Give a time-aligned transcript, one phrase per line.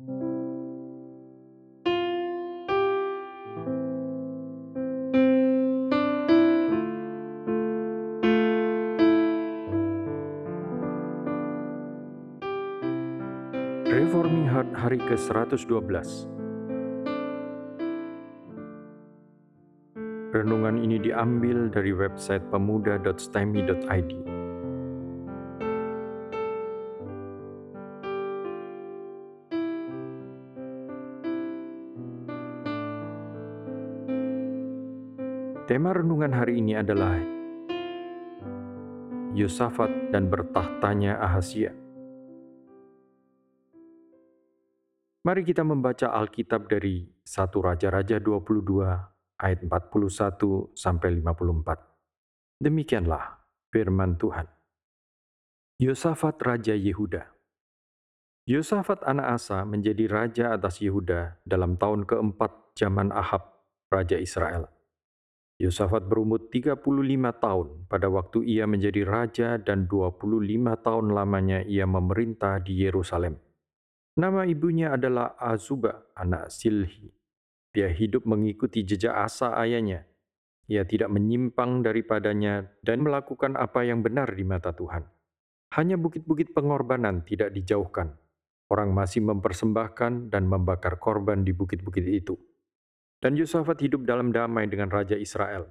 [0.00, 0.32] Reforming
[14.48, 15.68] Heart hari ke-112
[20.32, 24.39] Renungan ini diambil dari website pemuda.stemi.id.
[35.70, 37.14] Tema renungan hari ini adalah
[39.38, 41.70] Yosafat dan bertahtanya Ahasia.
[45.22, 48.82] Mari kita membaca Alkitab dari 1 Raja-Raja 22
[49.38, 52.66] ayat 41 sampai 54.
[52.66, 53.38] Demikianlah
[53.70, 54.50] firman Tuhan.
[55.78, 57.30] Yosafat Raja Yehuda
[58.50, 64.79] Yosafat anak Asa menjadi raja atas Yehuda dalam tahun keempat zaman Ahab, Raja Israel.
[65.60, 66.80] Yosafat berumur 35
[67.36, 70.48] tahun pada waktu ia menjadi raja dan 25
[70.80, 73.36] tahun lamanya ia memerintah di Yerusalem.
[74.16, 77.12] Nama ibunya adalah Azuba, anak Silhi.
[77.76, 80.08] Dia hidup mengikuti jejak Asa ayahnya.
[80.64, 85.04] Ia tidak menyimpang daripadanya dan melakukan apa yang benar di mata Tuhan.
[85.76, 88.16] Hanya bukit-bukit pengorbanan tidak dijauhkan.
[88.72, 92.34] Orang masih mempersembahkan dan membakar korban di bukit-bukit itu.
[93.20, 95.68] Dan Yosafat hidup dalam damai dengan Raja Israel.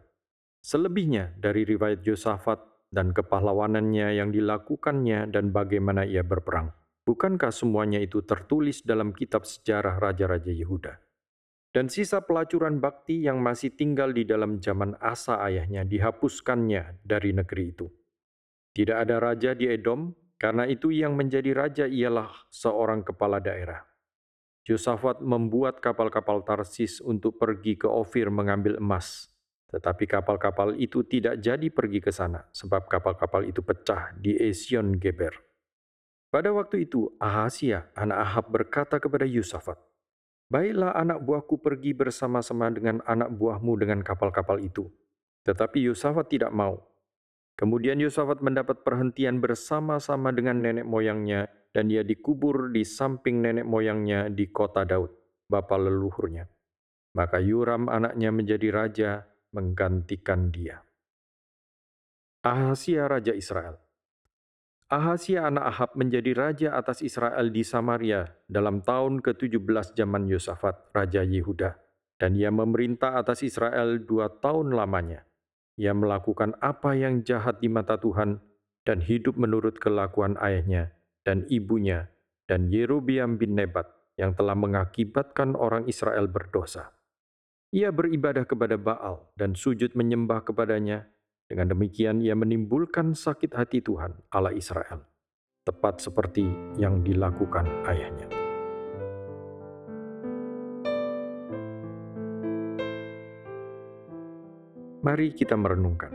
[0.62, 2.62] Selebihnya dari riwayat Yosafat
[2.94, 6.70] dan kepahlawanannya yang dilakukannya dan bagaimana ia berperang.
[7.10, 10.94] Bukankah semuanya itu tertulis dalam kitab sejarah Raja-Raja Yehuda?
[11.74, 17.66] Dan sisa pelacuran bakti yang masih tinggal di dalam zaman Asa ayahnya dihapuskannya dari negeri
[17.74, 17.90] itu.
[18.74, 23.89] Tidak ada raja di Edom, karena itu yang menjadi raja ialah seorang kepala daerah.
[24.70, 29.34] Yosafat membuat kapal-kapal Tarsis untuk pergi ke Ofir mengambil emas.
[29.74, 35.34] Tetapi kapal-kapal itu tidak jadi pergi ke sana, sebab kapal-kapal itu pecah di Esion Geber.
[36.30, 39.82] Pada waktu itu, Ahasia, anak Ahab berkata kepada Yosafat,
[40.50, 44.90] Baiklah anak buahku pergi bersama-sama dengan anak buahmu dengan kapal-kapal itu.
[45.46, 46.89] Tetapi Yosafat tidak mau.
[47.60, 54.32] Kemudian Yosafat mendapat perhentian bersama-sama dengan nenek moyangnya dan ia dikubur di samping nenek moyangnya
[54.32, 55.12] di kota Daud,
[55.52, 56.48] bapa leluhurnya.
[57.20, 59.12] Maka Yuram anaknya menjadi raja
[59.52, 60.80] menggantikan dia.
[62.40, 63.76] Ahasia Raja Israel
[64.88, 71.28] Ahasia anak Ahab menjadi raja atas Israel di Samaria dalam tahun ke-17 zaman Yosafat, Raja
[71.28, 71.76] Yehuda.
[72.16, 75.28] Dan ia memerintah atas Israel dua tahun lamanya.
[75.80, 78.44] Ia melakukan apa yang jahat di mata Tuhan
[78.84, 80.92] dan hidup menurut kelakuan ayahnya,
[81.24, 82.12] dan ibunya
[82.50, 83.88] dan Yerobiam bin Nebat
[84.20, 86.92] yang telah mengakibatkan orang Israel berdosa.
[87.70, 91.08] Ia beribadah kepada Baal dan sujud menyembah kepadanya.
[91.50, 95.06] Dengan demikian ia menimbulkan sakit hati Tuhan Allah Israel,
[95.66, 96.46] tepat seperti
[96.78, 98.39] yang dilakukan ayahnya.
[105.00, 106.12] Mari kita merenungkan.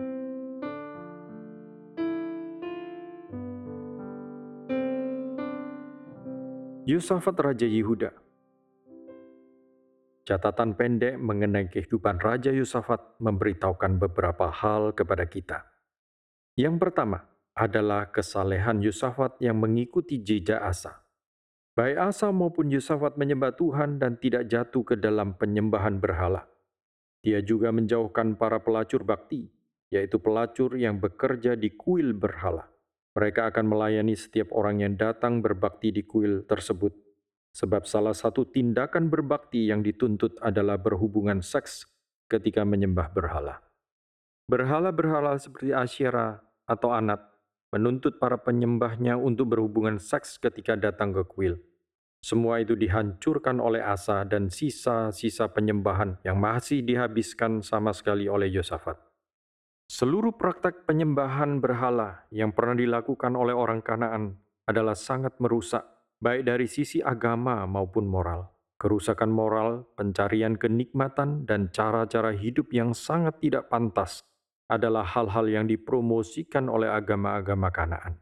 [6.85, 8.13] Yusafat Raja Yehuda
[10.29, 15.65] Catatan pendek mengenai kehidupan Raja Yusafat memberitahukan beberapa hal kepada kita.
[16.53, 17.25] Yang pertama
[17.57, 21.09] adalah kesalehan Yusafat yang mengikuti jejak Asa.
[21.73, 26.54] Baik Asa maupun Yusafat menyembah Tuhan dan tidak jatuh ke dalam penyembahan berhala.
[27.25, 29.49] Dia juga menjauhkan para pelacur bakti,
[29.89, 32.69] yaitu pelacur yang bekerja di kuil berhala.
[33.17, 36.93] Mereka akan melayani setiap orang yang datang berbakti di kuil tersebut,
[37.57, 41.89] sebab salah satu tindakan berbakti yang dituntut adalah berhubungan seks
[42.29, 43.65] ketika menyembah berhala.
[44.45, 47.25] Berhala-berhala seperti Asyera atau Anat
[47.73, 51.57] menuntut para penyembahnya untuk berhubungan seks ketika datang ke kuil.
[52.25, 58.97] Semua itu dihancurkan oleh Asa dan sisa-sisa penyembahan yang masih dihabiskan sama sekali oleh Yosafat.
[59.93, 65.85] Seluruh praktek penyembahan berhala yang pernah dilakukan oleh orang Kanaan adalah sangat merusak,
[66.17, 68.49] baik dari sisi agama maupun moral.
[68.81, 74.25] Kerusakan moral, pencarian kenikmatan, dan cara-cara hidup yang sangat tidak pantas
[74.73, 78.17] adalah hal-hal yang dipromosikan oleh agama-agama Kanaan.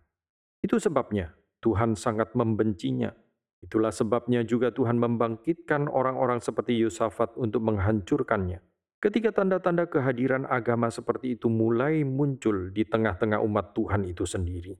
[0.58, 3.14] Itu sebabnya Tuhan sangat membencinya.
[3.62, 8.58] Itulah sebabnya juga Tuhan membangkitkan orang-orang seperti Yosafat untuk menghancurkannya.
[8.98, 14.74] Ketika tanda-tanda kehadiran agama seperti itu mulai muncul di tengah-tengah umat Tuhan itu sendiri.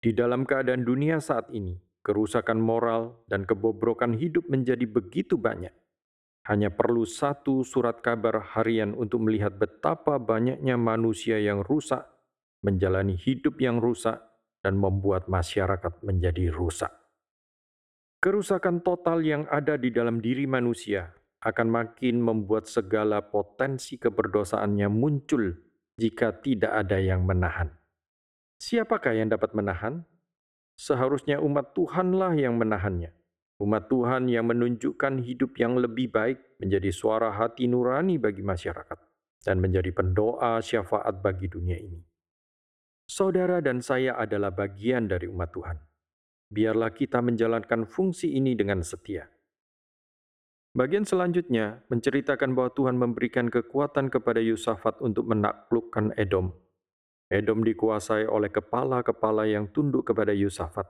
[0.00, 5.72] Di dalam keadaan dunia saat ini, kerusakan moral, dan kebobrokan hidup menjadi begitu banyak.
[6.46, 12.06] Hanya perlu satu surat kabar harian untuk melihat betapa banyaknya manusia yang rusak,
[12.62, 14.22] menjalani hidup yang rusak,
[14.60, 17.05] dan membuat masyarakat menjadi rusak.
[18.26, 21.14] Kerusakan total yang ada di dalam diri manusia
[21.46, 25.54] akan makin membuat segala potensi keberdosaannya muncul
[25.94, 27.70] jika tidak ada yang menahan.
[28.58, 30.02] Siapakah yang dapat menahan?
[30.74, 33.14] Seharusnya umat Tuhanlah yang menahannya.
[33.62, 38.98] Umat Tuhan yang menunjukkan hidup yang lebih baik menjadi suara hati nurani bagi masyarakat
[39.46, 42.02] dan menjadi pendoa syafaat bagi dunia ini.
[43.06, 45.78] Saudara dan saya adalah bagian dari umat Tuhan.
[46.50, 49.26] Biarlah kita menjalankan fungsi ini dengan setia.
[50.76, 56.52] Bagian selanjutnya menceritakan bahwa Tuhan memberikan kekuatan kepada Yusafat untuk menaklukkan Edom
[57.26, 60.86] Edom dikuasai oleh kepala-kepala yang tunduk kepada Yusafat.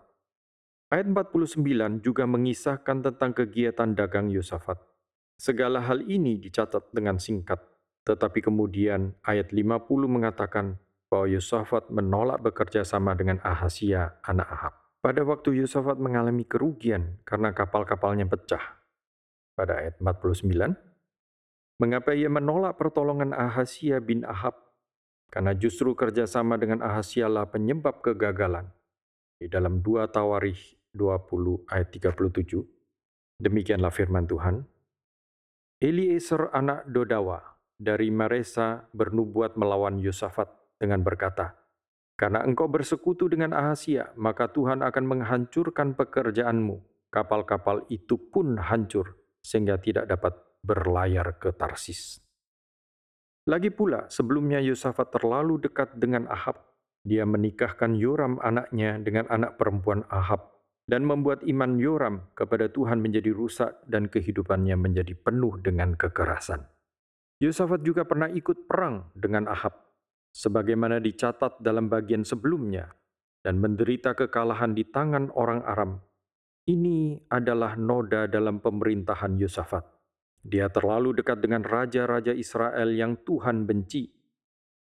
[0.93, 4.77] Ayat 49 juga mengisahkan tentang kegiatan dagang Yusafat.
[5.41, 7.59] Segala hal ini dicatat dengan singkat,
[8.05, 10.77] tetapi kemudian ayat 50 mengatakan
[11.09, 14.86] bahwa Yusafat menolak bekerja sama dengan Ahasia, anak Ahab.
[15.07, 18.75] Pada waktu Yusafat mengalami kerugian karena kapal-kapalnya pecah.
[19.55, 20.51] Pada ayat 49,
[21.79, 24.59] mengapa ia menolak pertolongan Ahasia bin Ahab
[25.31, 28.67] karena justru kerjasama dengan Ahasialah penyebab kegagalan.
[29.39, 32.67] Di dalam 2 Tawarikh 20 ayat 37,
[33.39, 34.67] demikianlah firman Tuhan.
[35.87, 37.47] Eliezer anak Dodawa
[37.79, 40.51] dari Maresa bernubuat melawan Yosafat
[40.83, 41.55] dengan berkata,
[42.17, 47.09] Karena engkau bersekutu dengan Ahasia, maka Tuhan akan menghancurkan pekerjaanmu.
[47.13, 50.33] Kapal-kapal itu pun hancur, sehingga tidak dapat
[50.65, 52.19] berlayar ke Tarsis.
[53.47, 56.59] Lagi pula, sebelumnya Yosafat terlalu dekat dengan Ahab.
[57.07, 60.57] Dia menikahkan Yoram anaknya dengan anak perempuan Ahab
[60.91, 66.67] dan membuat iman Yoram kepada Tuhan menjadi rusak dan kehidupannya menjadi penuh dengan kekerasan.
[67.39, 69.86] Yosafat juga pernah ikut perang dengan Ahab,
[70.37, 72.93] sebagaimana dicatat dalam bagian sebelumnya,
[73.41, 75.97] dan menderita kekalahan di tangan orang Aram.
[76.69, 79.87] Ini adalah noda dalam pemerintahan Yosafat.
[80.45, 84.13] Dia terlalu dekat dengan raja-raja Israel yang Tuhan benci.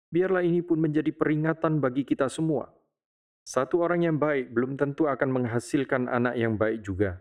[0.08, 2.70] Biarlah ini pun menjadi peringatan bagi kita semua.
[3.42, 7.18] Satu orang yang baik belum tentu akan menghasilkan anak yang baik juga.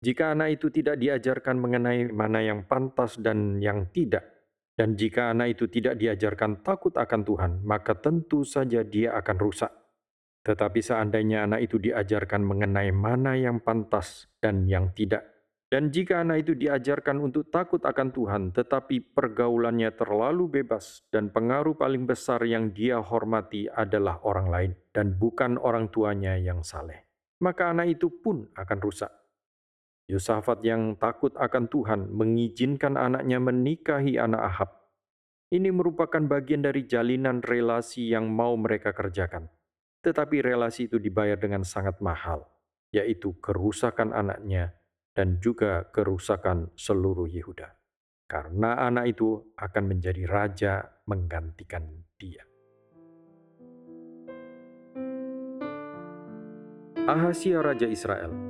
[0.00, 4.39] Jika anak itu tidak diajarkan mengenai mana yang pantas dan yang tidak,
[4.80, 9.68] dan jika anak itu tidak diajarkan takut akan Tuhan, maka tentu saja dia akan rusak.
[10.40, 15.28] Tetapi seandainya anak itu diajarkan mengenai mana yang pantas dan yang tidak,
[15.68, 21.76] dan jika anak itu diajarkan untuk takut akan Tuhan, tetapi pergaulannya terlalu bebas dan pengaruh
[21.76, 27.04] paling besar yang dia hormati adalah orang lain dan bukan orang tuanya yang saleh,
[27.44, 29.19] maka anak itu pun akan rusak.
[30.10, 34.70] Yosafat yang takut akan Tuhan mengizinkan anaknya menikahi anak Ahab.
[35.54, 39.46] Ini merupakan bagian dari jalinan relasi yang mau mereka kerjakan.
[40.02, 42.42] Tetapi relasi itu dibayar dengan sangat mahal,
[42.90, 44.74] yaitu kerusakan anaknya
[45.14, 47.70] dan juga kerusakan seluruh Yehuda.
[48.26, 52.46] Karena anak itu akan menjadi raja menggantikan dia.
[57.10, 58.49] Ahasia Raja Israel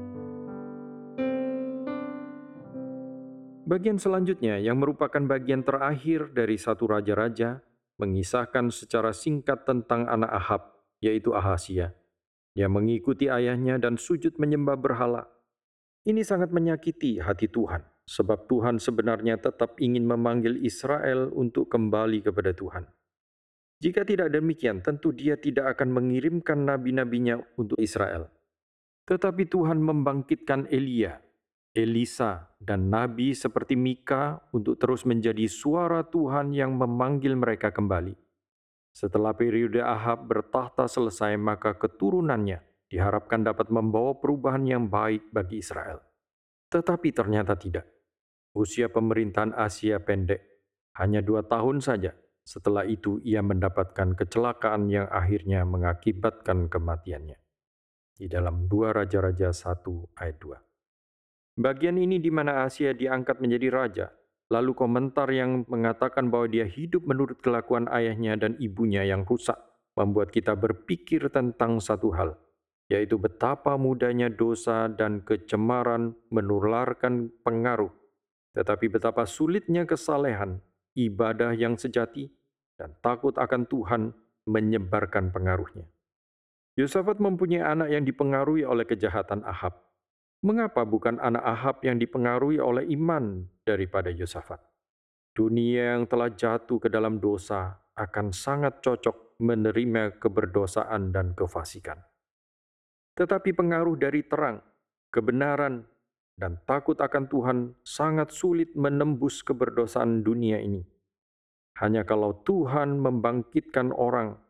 [3.70, 7.62] Bagian selanjutnya yang merupakan bagian terakhir dari satu raja-raja
[8.03, 10.62] mengisahkan secara singkat tentang anak Ahab,
[10.98, 11.94] yaitu Ahasia.
[12.50, 15.31] Dia mengikuti ayahnya dan sujud menyembah berhala
[16.08, 22.56] ini sangat menyakiti hati Tuhan, sebab Tuhan sebenarnya tetap ingin memanggil Israel untuk kembali kepada
[22.56, 22.89] Tuhan.
[23.84, 28.32] Jika tidak demikian, tentu dia tidak akan mengirimkan nabi-nabinya untuk Israel.
[29.05, 31.20] Tetapi Tuhan membangkitkan Elia,
[31.70, 38.19] Elisa, dan nabi seperti Mika untuk terus menjadi suara Tuhan yang memanggil mereka kembali.
[38.91, 42.58] Setelah periode Ahab bertahta selesai, maka keturunannya,
[42.91, 46.03] diharapkan dapat membawa perubahan yang baik bagi Israel.
[46.74, 47.86] Tetapi ternyata tidak.
[48.50, 50.43] Usia pemerintahan Asia pendek,
[50.98, 52.10] hanya dua tahun saja.
[52.43, 57.39] Setelah itu ia mendapatkan kecelakaan yang akhirnya mengakibatkan kematiannya.
[58.19, 60.69] Di dalam dua Raja-Raja 1 ayat 2.
[61.60, 64.06] Bagian ini di mana Asia diangkat menjadi raja,
[64.48, 69.60] lalu komentar yang mengatakan bahwa dia hidup menurut kelakuan ayahnya dan ibunya yang rusak,
[69.93, 72.40] membuat kita berpikir tentang satu hal,
[72.88, 77.93] yaitu betapa mudahnya dosa dan kecemaran menularkan pengaruh,
[78.56, 80.64] tetapi betapa sulitnya kesalehan,
[80.96, 82.32] ibadah yang sejati,
[82.81, 84.17] dan takut akan Tuhan
[84.48, 85.84] menyebarkan pengaruhnya.
[86.81, 89.90] Yosafat mempunyai anak yang dipengaruhi oleh kejahatan Ahab,
[90.41, 94.56] Mengapa bukan anak Ahab yang dipengaruhi oleh iman daripada Yosafat?
[95.37, 102.01] Dunia yang telah jatuh ke dalam dosa akan sangat cocok menerima keberdosaan dan kefasikan.
[103.20, 104.65] Tetapi pengaruh dari terang,
[105.13, 105.85] kebenaran,
[106.41, 110.81] dan takut akan Tuhan sangat sulit menembus keberdosaan dunia ini.
[111.85, 114.41] Hanya kalau Tuhan membangkitkan orang,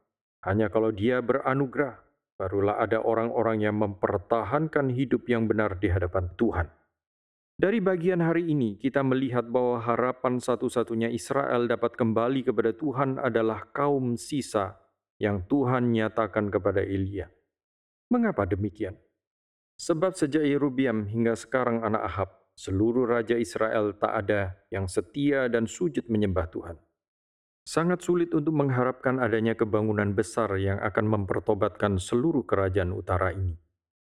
[0.47, 1.99] hanya kalau Dia beranugerah,
[2.41, 6.73] barulah ada orang-orang yang mempertahankan hidup yang benar di hadapan Tuhan.
[7.61, 13.69] Dari bagian hari ini, kita melihat bahwa harapan satu-satunya Israel dapat kembali kepada Tuhan adalah
[13.69, 14.81] kaum sisa
[15.21, 17.29] yang Tuhan nyatakan kepada Elia.
[18.09, 18.97] Mengapa demikian?
[19.77, 25.69] Sebab sejak Yerubiam hingga sekarang anak Ahab, seluruh raja Israel tak ada yang setia dan
[25.69, 26.81] sujud menyembah Tuhan.
[27.63, 33.55] Sangat sulit untuk mengharapkan adanya kebangunan besar yang akan mempertobatkan seluruh kerajaan utara ini.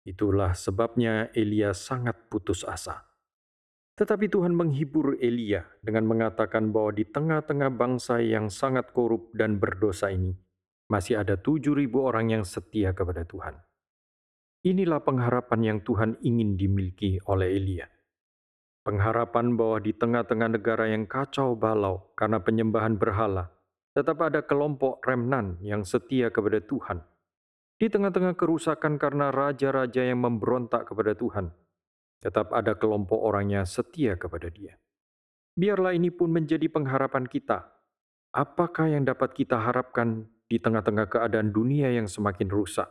[0.07, 3.03] Itulah sebabnya Elia sangat putus asa.
[3.97, 10.13] Tetapi Tuhan menghibur Elia dengan mengatakan bahwa di tengah-tengah bangsa yang sangat korup dan berdosa
[10.13, 10.37] ini,
[10.87, 13.57] masih ada tujuh ribu orang yang setia kepada Tuhan.
[14.63, 17.89] Inilah pengharapan yang Tuhan ingin dimiliki oleh Elia.
[18.87, 23.51] Pengharapan bahwa di tengah-tengah negara yang kacau balau karena penyembahan berhala,
[23.91, 27.03] tetap ada kelompok remnan yang setia kepada Tuhan.
[27.75, 31.51] Di tengah-tengah kerusakan karena raja-raja yang memberontak kepada Tuhan,
[32.23, 34.79] tetap ada kelompok orangnya setia kepada Dia.
[35.59, 37.67] Biarlah ini pun menjadi pengharapan kita.
[38.31, 42.87] Apakah yang dapat kita harapkan di tengah-tengah keadaan dunia yang semakin rusak?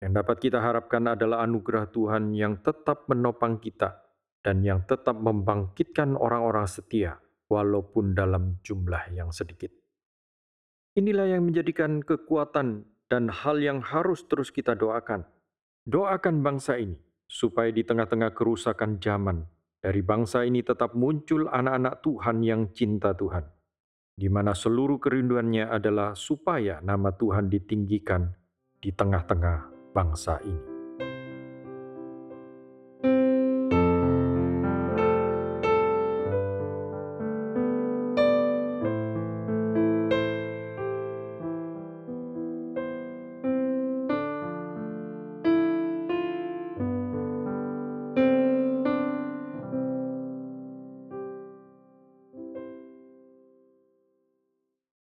[0.00, 4.01] Yang dapat kita harapkan adalah anugerah Tuhan yang tetap menopang kita
[4.42, 9.70] dan yang tetap membangkitkan orang-orang setia walaupun dalam jumlah yang sedikit.
[10.98, 15.24] Inilah yang menjadikan kekuatan dan hal yang harus terus kita doakan.
[15.88, 19.48] Doakan bangsa ini supaya di tengah-tengah kerusakan zaman,
[19.82, 23.48] dari bangsa ini tetap muncul anak-anak Tuhan yang cinta Tuhan,
[24.14, 28.30] di mana seluruh kerinduannya adalah supaya nama Tuhan ditinggikan
[28.78, 30.71] di tengah-tengah bangsa ini.